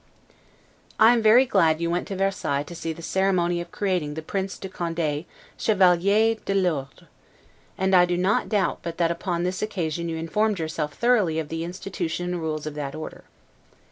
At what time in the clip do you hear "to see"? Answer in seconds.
2.63-2.91